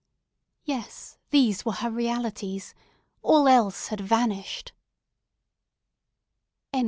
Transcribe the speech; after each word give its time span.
Yes 0.63 1.19
these 1.29 1.63
were 1.63 1.73
her 1.73 1.91
realities—all 1.91 3.47
else 3.47 3.89
had 3.89 4.01
vanished! 4.01 4.73
III. 6.73 6.79